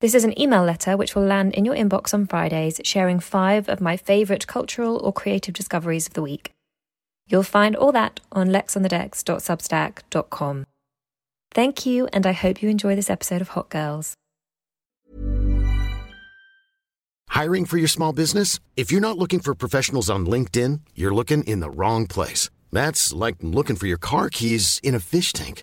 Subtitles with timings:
[0.00, 3.68] This is an email letter which will land in your inbox on Fridays, sharing five
[3.68, 6.52] of my favourite cultural or creative discoveries of the week.
[7.28, 10.64] You'll find all that on lexonthedecks.substack.com.
[11.52, 14.14] Thank you, and I hope you enjoy this episode of Hot Girls.
[17.28, 18.58] Hiring for your small business?
[18.76, 22.48] If you're not looking for professionals on LinkedIn, you're looking in the wrong place.
[22.72, 25.62] That's like looking for your car keys in a fish tank.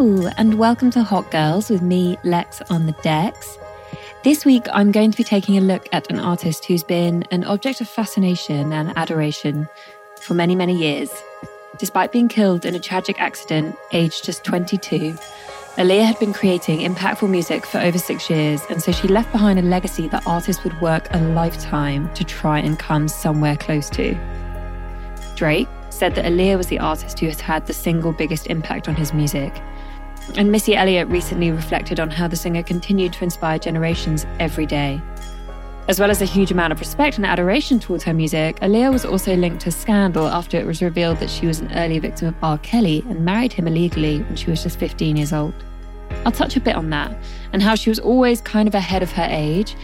[0.00, 3.58] And welcome to Hot Girls with me, Lex, on the decks.
[4.24, 7.44] This week, I'm going to be taking a look at an artist who's been an
[7.44, 9.68] object of fascination and adoration
[10.22, 11.10] for many, many years.
[11.76, 15.18] Despite being killed in a tragic accident, aged just 22,
[15.76, 19.58] Aaliyah had been creating impactful music for over six years, and so she left behind
[19.58, 24.16] a legacy that artists would work a lifetime to try and come somewhere close to.
[25.36, 28.94] Drake said that Aaliyah was the artist who has had the single biggest impact on
[28.94, 29.60] his music.
[30.36, 35.00] And Missy Elliott recently reflected on how the singer continued to inspire generations every day.
[35.88, 39.04] As well as a huge amount of respect and adoration towards her music, Aaliyah was
[39.04, 42.34] also linked to scandal after it was revealed that she was an early victim of
[42.42, 42.58] R.
[42.58, 45.52] Kelly and married him illegally when she was just 15 years old.
[46.24, 47.16] I'll touch a bit on that
[47.52, 49.74] and how she was always kind of ahead of her age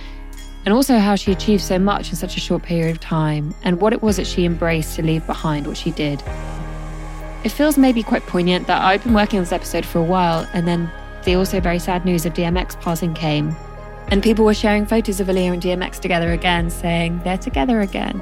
[0.67, 3.81] and also how she achieved so much in such a short period of time, and
[3.81, 6.21] what it was that she embraced to leave behind what she did.
[7.47, 10.49] It feels maybe quite poignant that I've been working on this episode for a while,
[10.53, 10.91] and then
[11.23, 13.55] the also very sad news of DMX passing came.
[14.09, 18.21] And people were sharing photos of Aaliyah and DMX together again, saying they're together again.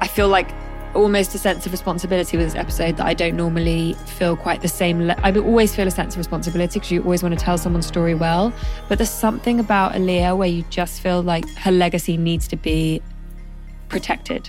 [0.00, 0.48] I feel like
[0.94, 4.68] almost a sense of responsibility with this episode that I don't normally feel quite the
[4.68, 5.06] same.
[5.06, 7.86] Le- I always feel a sense of responsibility because you always want to tell someone's
[7.86, 8.54] story well.
[8.88, 13.02] But there's something about Aaliyah where you just feel like her legacy needs to be
[13.90, 14.48] protected.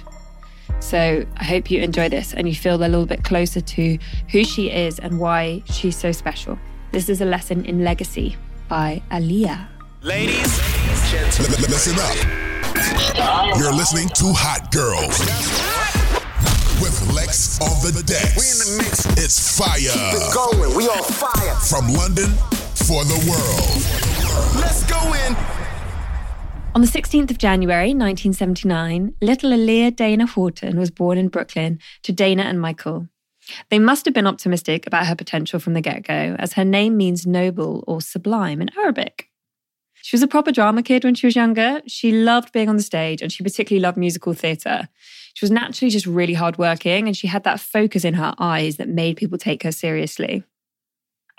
[0.79, 3.97] So I hope you enjoy this and you feel a little bit closer to
[4.31, 6.57] who she is and why she's so special.
[6.91, 9.67] This is a lesson in legacy by Aaliyah.
[10.01, 10.59] Ladies,
[11.11, 13.57] gentlemen, listen up.
[13.57, 15.19] You're listening to Hot Girls
[16.81, 18.37] with Lex on the decks.
[18.37, 19.05] We in the mix.
[19.17, 19.77] It's fire.
[19.79, 20.77] Keep it going.
[20.77, 21.55] We on fire.
[21.55, 22.29] From London
[22.85, 24.61] for the world.
[24.61, 25.56] Let's go in.
[26.77, 32.11] On the 16th of January 1979, little Aaliyah Dana Horton was born in Brooklyn to
[32.11, 33.07] Dana and Michael.
[33.71, 36.95] They must have been optimistic about her potential from the get go, as her name
[36.95, 39.27] means noble or sublime in Arabic.
[40.03, 41.81] She was a proper drama kid when she was younger.
[41.87, 44.87] She loved being on the stage and she particularly loved musical theatre.
[45.33, 48.87] She was naturally just really hardworking and she had that focus in her eyes that
[48.87, 50.43] made people take her seriously.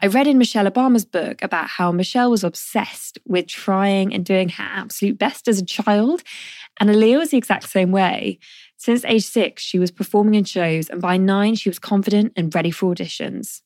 [0.01, 4.49] I read in Michelle Obama's book about how Michelle was obsessed with trying and doing
[4.49, 6.23] her absolute best as a child,
[6.79, 8.39] and Aaliyah was the exact same way.
[8.77, 12.55] Since age six, she was performing in shows, and by nine, she was confident and
[12.55, 13.63] ready for auditions.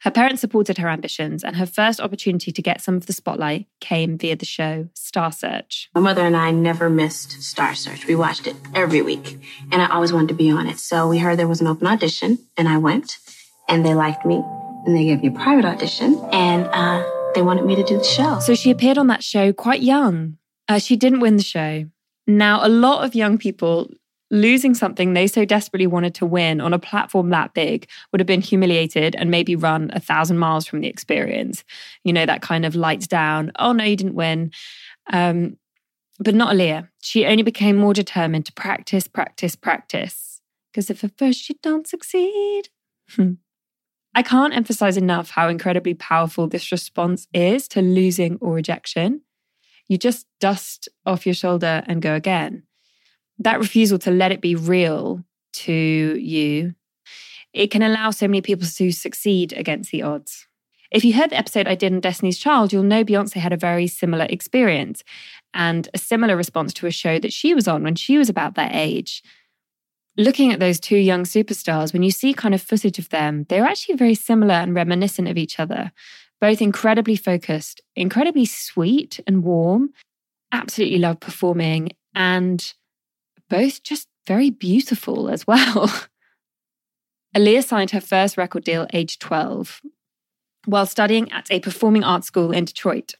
[0.00, 3.66] Her parents supported her ambitions, and her first opportunity to get some of the spotlight
[3.80, 5.88] came via the show Star Search.
[5.94, 8.06] My mother and I never missed Star Search.
[8.06, 9.38] We watched it every week,
[9.72, 10.78] and I always wanted to be on it.
[10.78, 13.16] So we heard there was an open audition, and I went,
[13.66, 14.44] and they liked me,
[14.86, 17.04] and they gave me a private audition, and uh,
[17.34, 18.38] they wanted me to do the show.
[18.40, 20.38] So she appeared on that show quite young.
[20.68, 21.86] Uh, she didn't win the show.
[22.26, 23.90] Now, a lot of young people
[24.30, 28.26] losing something they so desperately wanted to win on a platform that big would have
[28.26, 31.64] been humiliated and maybe run a thousand miles from the experience.
[32.04, 34.52] You know, that kind of lights down, oh no, you didn't win.
[35.12, 35.56] Um,
[36.20, 36.88] but not Aaliyah.
[37.00, 40.40] She only became more determined to practice, practice, practice.
[40.70, 42.68] Because if at first you don't succeed.
[44.14, 49.22] I can't emphasize enough how incredibly powerful this response is to losing or rejection.
[49.88, 52.64] You just dust off your shoulder and go again
[53.40, 56.74] that refusal to let it be real to you,
[57.52, 60.46] it can allow so many people to succeed against the odds.
[60.92, 63.56] If you heard the episode I did on Destiny's Child, you'll know Beyonce had a
[63.56, 65.02] very similar experience
[65.54, 68.54] and a similar response to a show that she was on when she was about
[68.54, 69.22] that age.
[70.20, 73.64] Looking at those two young superstars, when you see kind of footage of them, they're
[73.64, 75.92] actually very similar and reminiscent of each other.
[76.42, 79.94] Both incredibly focused, incredibly sweet and warm,
[80.52, 82.70] absolutely love performing, and
[83.48, 85.90] both just very beautiful as well.
[87.34, 89.80] Aaliyah signed her first record deal aged 12
[90.66, 93.14] while studying at a performing arts school in Detroit.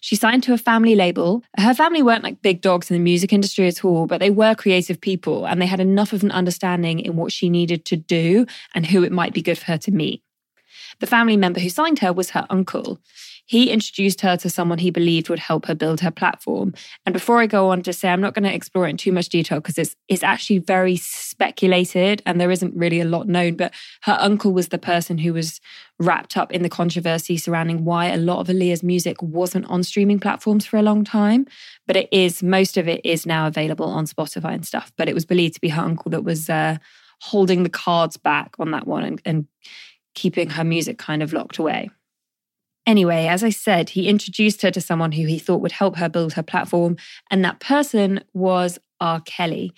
[0.00, 1.42] She signed to a family label.
[1.58, 4.54] Her family weren't like big dogs in the music industry at all, but they were
[4.54, 8.46] creative people and they had enough of an understanding in what she needed to do
[8.74, 10.22] and who it might be good for her to meet.
[11.00, 13.00] The family member who signed her was her uncle.
[13.50, 16.72] He introduced her to someone he believed would help her build her platform.
[17.04, 19.10] And before I go on to say, I'm not going to explore it in too
[19.10, 23.56] much detail because it's, it's actually very speculated and there isn't really a lot known.
[23.56, 25.60] But her uncle was the person who was
[25.98, 30.20] wrapped up in the controversy surrounding why a lot of Aaliyah's music wasn't on streaming
[30.20, 31.44] platforms for a long time.
[31.88, 34.92] But it is, most of it is now available on Spotify and stuff.
[34.96, 36.76] But it was believed to be her uncle that was uh,
[37.20, 39.46] holding the cards back on that one and, and
[40.14, 41.90] keeping her music kind of locked away.
[42.90, 46.08] Anyway, as I said, he introduced her to someone who he thought would help her
[46.08, 46.96] build her platform,
[47.30, 49.20] and that person was R.
[49.20, 49.72] Kelly.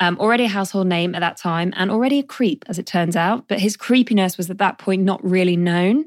[0.00, 3.14] Um, already a household name at that time and already a creep, as it turns
[3.14, 6.06] out, but his creepiness was at that point not really known.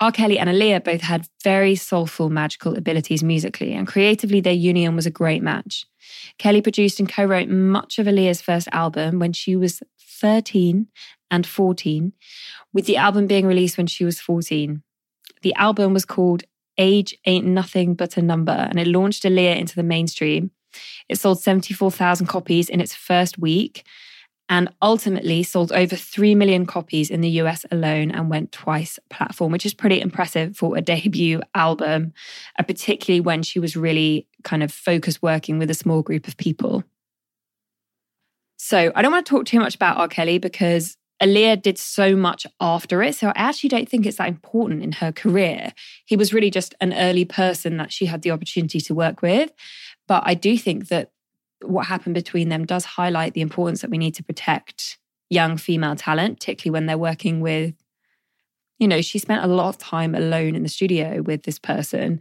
[0.00, 0.12] R.
[0.12, 5.04] Kelly and Aaliyah both had very soulful, magical abilities musically, and creatively, their union was
[5.04, 5.84] a great match.
[6.38, 10.86] Kelly produced and co wrote much of Aaliyah's first album when she was 13
[11.30, 12.14] and 14,
[12.72, 14.82] with the album being released when she was 14.
[15.42, 16.44] The album was called
[16.78, 20.50] Age Ain't Nothing But a Number, and it launched Aaliyah into the mainstream.
[21.08, 23.84] It sold 74,000 copies in its first week
[24.48, 29.52] and ultimately sold over 3 million copies in the US alone and went twice platinum,
[29.52, 32.12] which is pretty impressive for a debut album,
[32.58, 36.36] uh, particularly when she was really kind of focused working with a small group of
[36.36, 36.82] people.
[38.56, 40.08] So I don't want to talk too much about R.
[40.08, 43.14] Kelly because Aaliyah did so much after it.
[43.16, 45.72] So I actually don't think it's that important in her career.
[46.06, 49.50] He was really just an early person that she had the opportunity to work with.
[50.06, 51.10] But I do think that
[51.60, 54.98] what happened between them does highlight the importance that we need to protect
[55.28, 57.74] young female talent, particularly when they're working with,
[58.78, 62.20] you know, she spent a lot of time alone in the studio with this person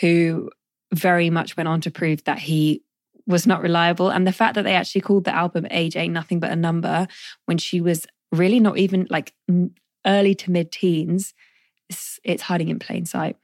[0.00, 0.50] who
[0.92, 2.82] very much went on to prove that he
[3.26, 4.10] was not reliable.
[4.10, 7.08] And the fact that they actually called the album Age Ain't Nothing But a Number
[7.46, 9.32] when she was really not even like
[10.06, 11.34] early to mid teens,
[11.88, 13.36] it's, it's hiding in plain sight.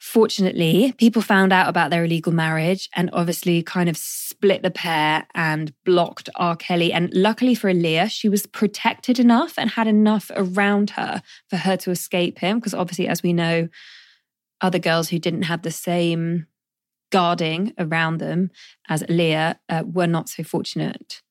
[0.00, 5.26] Fortunately, people found out about their illegal marriage and obviously kind of split the pair
[5.34, 6.54] and blocked R.
[6.54, 6.92] Kelly.
[6.92, 11.20] And luckily for Aaliyah, she was protected enough and had enough around her
[11.50, 12.58] for her to escape him.
[12.58, 13.68] Because obviously, as we know,
[14.60, 16.46] other girls who didn't have the same
[17.10, 18.50] guarding around them
[18.88, 21.22] as Aaliyah uh, were not so fortunate.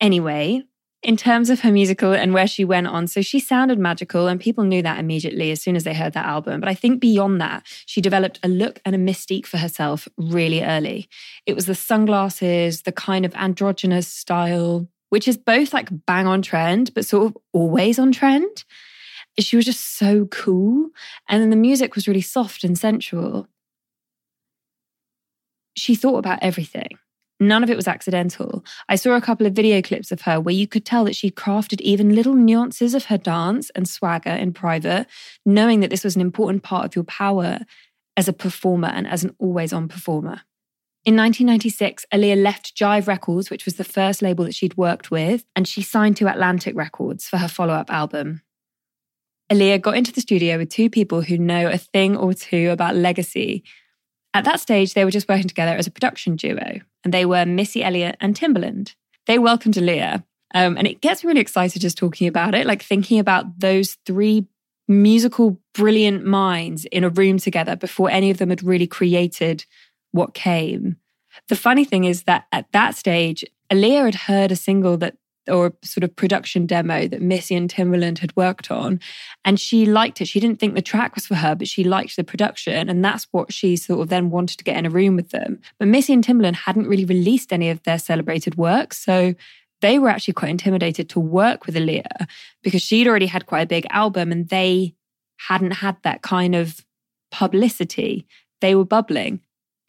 [0.00, 0.64] Anyway,
[1.02, 3.06] in terms of her musical and where she went on.
[3.08, 6.26] So she sounded magical, and people knew that immediately as soon as they heard that
[6.26, 6.60] album.
[6.60, 10.62] But I think beyond that, she developed a look and a mystique for herself really
[10.62, 11.08] early.
[11.46, 16.40] It was the sunglasses, the kind of androgynous style, which is both like bang on
[16.42, 18.64] trend, but sort of always on trend.
[19.38, 20.90] She was just so cool.
[21.28, 23.48] And then the music was really soft and sensual.
[25.74, 26.98] She thought about everything.
[27.42, 28.64] None of it was accidental.
[28.88, 31.28] I saw a couple of video clips of her where you could tell that she
[31.28, 35.08] crafted even little nuances of her dance and swagger in private,
[35.44, 37.58] knowing that this was an important part of your power
[38.16, 40.42] as a performer and as an always on performer.
[41.04, 45.44] In 1996, Aaliyah left Jive Records, which was the first label that she'd worked with,
[45.56, 48.42] and she signed to Atlantic Records for her follow up album.
[49.50, 52.94] Aaliyah got into the studio with two people who know a thing or two about
[52.94, 53.64] legacy.
[54.34, 57.44] At that stage, they were just working together as a production duo and they were
[57.44, 58.94] Missy Elliott and Timbaland.
[59.26, 60.24] They welcomed Aaliyah.
[60.54, 63.96] Um, and it gets me really excited just talking about it, like thinking about those
[64.06, 64.46] three
[64.88, 69.64] musical, brilliant minds in a room together before any of them had really created
[70.10, 70.96] what came.
[71.48, 75.16] The funny thing is that at that stage, Aaliyah had heard a single that
[75.48, 79.00] or sort of production demo that Missy and Timbaland had worked on.
[79.44, 80.28] And she liked it.
[80.28, 82.88] She didn't think the track was for her, but she liked the production.
[82.88, 85.60] And that's what she sort of then wanted to get in a room with them.
[85.78, 88.94] But Missy and Timbaland hadn't really released any of their celebrated work.
[88.94, 89.34] So
[89.82, 92.28] they were actually quite intimidated to work with Aaliyah
[92.62, 94.94] because she'd already had quite a big album and they
[95.48, 96.86] hadn't had that kind of
[97.30, 98.26] publicity.
[98.60, 99.40] They were bubbling.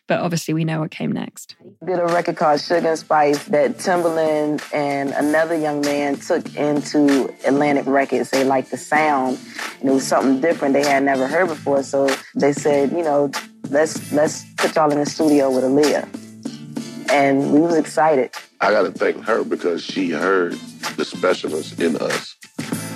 [0.07, 1.55] But obviously, we know what came next.
[1.85, 7.33] Did a record called Sugar and Spice that Timbaland and another young man took into
[7.45, 8.29] Atlantic Records.
[8.29, 9.39] They liked the sound,
[9.79, 11.83] and it was something different they had never heard before.
[11.83, 13.31] So they said, you know,
[13.69, 18.31] let's let's put y'all in the studio with Aaliyah, and we was excited.
[18.59, 22.35] I got to thank her because she heard the specialness in us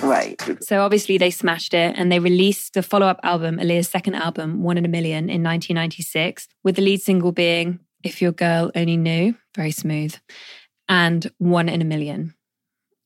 [0.02, 0.42] Right.
[0.62, 4.64] So obviously they smashed it and they released the follow up album, Aaliyah's second album,
[4.64, 8.98] One in a Million, in 1996, with the lead single being If Your Girl Only
[8.98, 10.16] Knew, very smooth,
[10.88, 12.34] and One in a Million.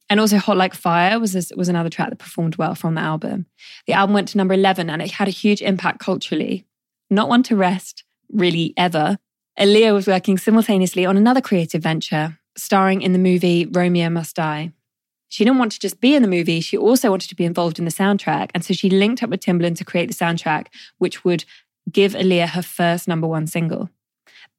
[0.10, 3.01] And also Hot Like Fire was, this, was another track that performed well from the
[3.01, 3.45] album.
[3.88, 6.65] The album went to number 11 and it had a huge impact culturally.
[7.10, 9.17] Not one to rest, really, ever.
[9.60, 14.74] Aaliyah was working simultaneously on another creative venture, starring in the movie Romeo Must Die.
[15.31, 17.79] She didn't want to just be in the movie, she also wanted to be involved
[17.79, 18.50] in the soundtrack.
[18.53, 21.45] And so she linked up with Timbaland to create the soundtrack, which would
[21.89, 23.89] give Aaliyah her first number one single.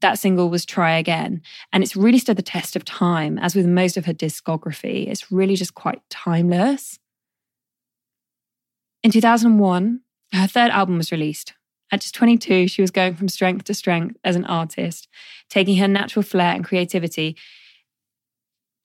[0.01, 1.43] That single was Try Again.
[1.75, 5.09] And it's really stood the test of time, as with most of her discography.
[5.09, 6.99] It's really just quite timeless.
[9.03, 10.01] In 2001,
[10.33, 11.53] her third album was released.
[11.91, 15.07] At just 22, she was going from strength to strength as an artist,
[15.51, 17.37] taking her natural flair and creativity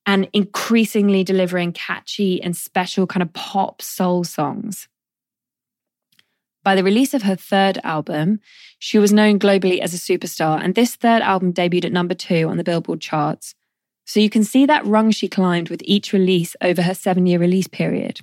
[0.08, 4.88] and increasingly delivering catchy and special kind of pop soul songs.
[6.64, 8.40] By the release of her third album,
[8.78, 12.48] she was known globally as a superstar, and this third album debuted at number two
[12.48, 13.54] on the Billboard charts.
[14.06, 17.38] So you can see that rung she climbed with each release over her seven year
[17.38, 18.20] release period.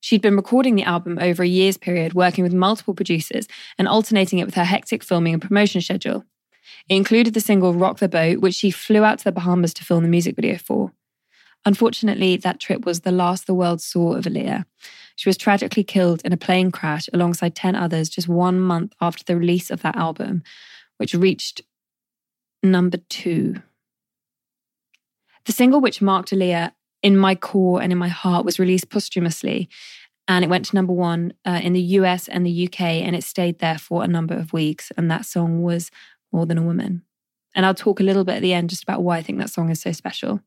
[0.00, 3.46] She'd been recording the album over a year's period, working with multiple producers
[3.76, 6.24] and alternating it with her hectic filming and promotion schedule.
[6.88, 9.84] It included the single Rock the Boat, which she flew out to the Bahamas to
[9.84, 10.92] film the music video for.
[11.66, 14.64] Unfortunately, that trip was the last the world saw of Aaliyah.
[15.16, 19.24] She was tragically killed in a plane crash alongside 10 others just one month after
[19.24, 20.42] the release of that album,
[20.98, 21.62] which reached
[22.62, 23.62] number two.
[25.46, 29.68] The single which marked Aaliyah in my core and in my heart was released posthumously
[30.26, 33.24] and it went to number one uh, in the US and the UK, and it
[33.24, 34.90] stayed there for a number of weeks.
[34.96, 35.90] And that song was
[36.34, 37.02] more Than a Woman.
[37.54, 39.50] And I'll talk a little bit at the end just about why I think that
[39.50, 40.40] song is so special.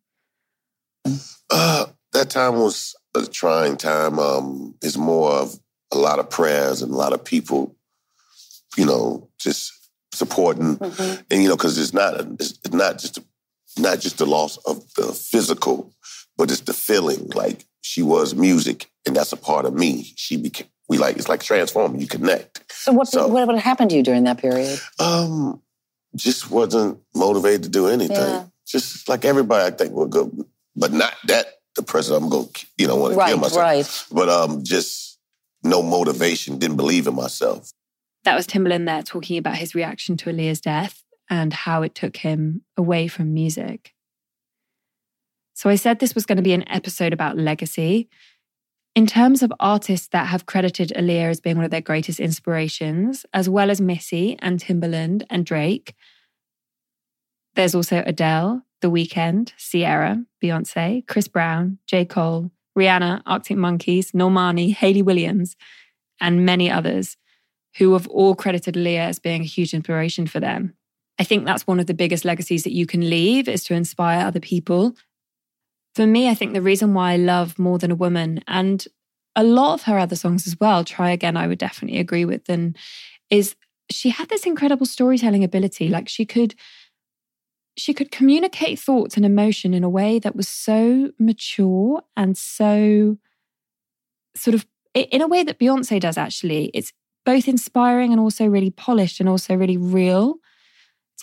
[1.50, 4.20] Uh, that time was a trying time.
[4.20, 5.58] Um, it's more of
[5.94, 7.76] a lot of prayers and a lot of people,
[8.76, 9.74] you know, just
[10.14, 11.22] supporting, mm-hmm.
[11.32, 13.24] and you know, because it's not a, it's not just a,
[13.80, 15.94] not just the loss of the physical,
[16.36, 17.30] but it's the feeling.
[17.30, 20.12] Like she was music, and that's a part of me.
[20.16, 20.68] She became.
[20.90, 22.02] We like it's like transforming.
[22.02, 22.70] You connect.
[22.72, 24.80] So what so, what, what happened to you during that period?
[25.00, 25.62] Um,
[26.18, 28.18] just wasn't motivated to do anything.
[28.18, 28.46] Yeah.
[28.66, 30.32] Just like everybody, I think will go,
[30.76, 31.46] but not that
[31.76, 32.12] depressed.
[32.12, 33.62] I'm going, to you know, want to right, kill myself.
[33.62, 34.06] Right.
[34.12, 35.20] But um, just
[35.64, 36.60] no motivation.
[36.60, 37.72] Didn't believe in myself.
[38.26, 42.18] That was Timbaland there talking about his reaction to Aaliyah's death and how it took
[42.18, 43.94] him away from music.
[45.54, 48.10] So I said this was going to be an episode about legacy.
[48.98, 53.28] In terms of artists that have credited Aaliyah as being one of their greatest inspirations,
[53.32, 55.94] as well as Missy and Timbaland and Drake,
[57.54, 62.06] there's also Adele, The Weeknd, Ciara, Beyonce, Chris Brown, J.
[62.06, 65.56] Cole, Rihanna, Arctic Monkeys, Normani, Hayley Williams,
[66.20, 67.18] and many others
[67.78, 70.74] who have all credited Aaliyah as being a huge inspiration for them.
[71.20, 74.26] I think that's one of the biggest legacies that you can leave is to inspire
[74.26, 74.96] other people
[75.98, 78.86] for me, I think the reason why I love More Than a Woman and
[79.36, 82.48] a lot of her other songs as well, Try Again, I would definitely agree with,
[82.48, 82.78] and
[83.32, 83.56] is
[83.90, 85.90] she had this incredible storytelling ability.
[85.90, 86.54] Like she could
[87.78, 93.18] she could communicate thoughts and emotion in a way that was so mature and so
[94.36, 96.66] sort of in a way that Beyonce does actually.
[96.76, 96.94] It's
[97.26, 100.36] both inspiring and also really polished and also really real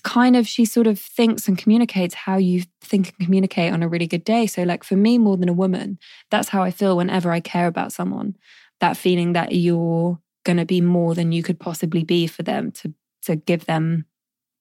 [0.01, 3.89] kind of she sort of thinks and communicates how you think and communicate on a
[3.89, 4.47] really good day.
[4.47, 5.99] So, like for me, more than a woman,
[6.31, 8.37] that's how I feel whenever I care about someone.
[8.81, 12.73] That feeling that you're going to be more than you could possibly be for them
[12.73, 14.05] to to give them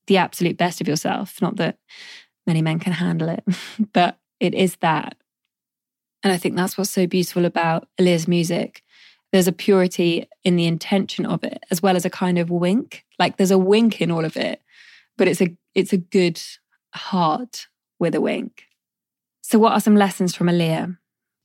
[0.07, 1.41] the absolute best of yourself.
[1.41, 1.77] Not that
[2.45, 3.43] many men can handle it,
[3.93, 5.17] but it is that.
[6.23, 8.81] And I think that's what's so beautiful about Aaliyah's music.
[9.31, 13.03] There's a purity in the intention of it, as well as a kind of wink.
[13.17, 14.61] Like there's a wink in all of it
[15.17, 16.41] but it's a it's a good
[16.93, 17.67] heart
[17.99, 18.63] with a wink.
[19.41, 20.97] So what are some lessons from Aaliyah?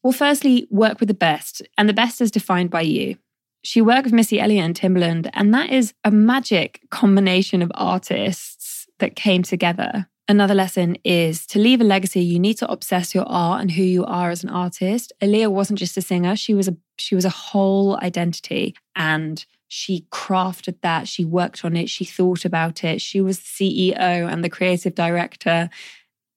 [0.02, 3.16] Well, firstly, work with the best, and the best is defined by you.
[3.64, 8.86] She worked with Missy Elliott and Timbaland, and that is a magic combination of artists
[8.98, 10.08] that came together.
[10.30, 13.82] Another lesson is to leave a legacy, you need to obsess your art and who
[13.82, 15.12] you are as an artist.
[15.22, 20.06] Aaliyah wasn't just a singer, she was a she was a whole identity and she
[20.10, 23.00] crafted that, she worked on it, she thought about it.
[23.00, 25.68] She was the CEO and the creative director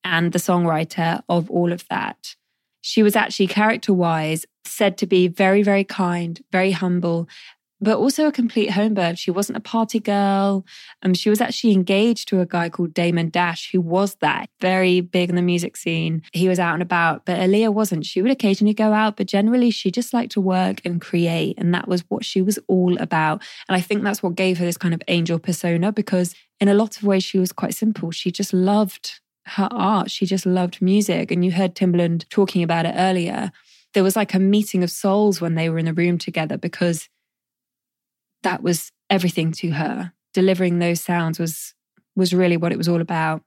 [0.04, 2.36] and the songwriter of all of that.
[2.82, 7.28] She was actually character wise said to be very, very kind, very humble,
[7.82, 9.18] but also a complete homebird.
[9.18, 10.64] She wasn't a party girl.
[11.02, 15.00] Um, she was actually engaged to a guy called Damon Dash, who was that very
[15.00, 16.22] big in the music scene.
[16.32, 18.06] He was out and about, but Aaliyah wasn't.
[18.06, 21.58] She would occasionally go out, but generally she just liked to work and create.
[21.58, 23.42] And that was what she was all about.
[23.68, 26.74] And I think that's what gave her this kind of angel persona because in a
[26.74, 28.12] lot of ways she was quite simple.
[28.12, 30.08] She just loved her art.
[30.08, 31.32] She just loved music.
[31.32, 33.50] And you heard Timbaland talking about it earlier.
[33.92, 37.08] There was like a meeting of souls when they were in the room together because
[38.42, 40.12] that was everything to her.
[40.34, 41.74] Delivering those sounds was
[42.14, 43.42] was really what it was all about.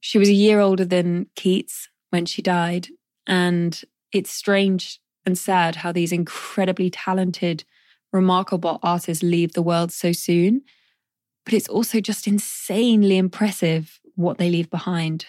[0.00, 2.88] She was a year older than Keats when she died,
[3.26, 3.80] and
[4.12, 7.64] it's strange and sad how these incredibly talented,
[8.12, 10.62] remarkable artists leave the world so soon.
[11.44, 15.26] But it's also just insanely impressive what they leave behind.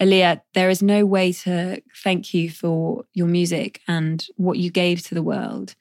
[0.00, 5.02] Aaliyah, there is no way to thank you for your music and what you gave
[5.02, 5.76] to the world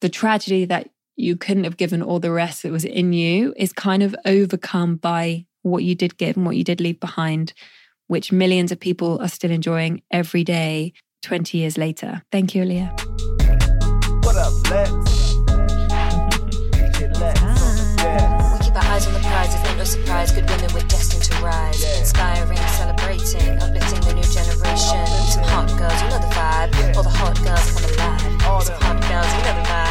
[0.00, 3.72] the tragedy that you couldn't have given all the rest that was in you is
[3.72, 7.52] kind of overcome by what you did give and what you did leave behind,
[8.08, 12.22] which millions of people are still enjoying every day 20 years later.
[12.30, 14.24] Thank you, Aaliyah.
[14.24, 14.90] What up, Lex?
[18.54, 20.32] we keep our eyes on the prize, it's no surprise.
[20.32, 21.82] Good women, we're destined to rise.
[21.98, 24.03] Inspiring, celebrating, uplifting
[24.74, 25.06] generation.
[25.06, 26.96] Some hot girls, you know the vibe.
[26.96, 28.42] All the hot girls come alive.
[28.42, 29.84] Hot girls, you know the vibe.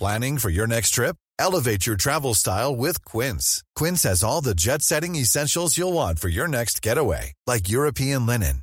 [0.00, 1.16] Planning for your next trip?
[1.38, 3.62] Elevate your travel style with Quince.
[3.74, 8.24] Quince has all the jet setting essentials you'll want for your next getaway, like European
[8.24, 8.62] linen,